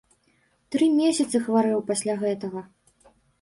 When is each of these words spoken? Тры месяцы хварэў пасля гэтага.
Тры 0.75 0.87
месяцы 0.99 1.41
хварэў 1.43 1.85
пасля 1.91 2.17
гэтага. 2.25 2.65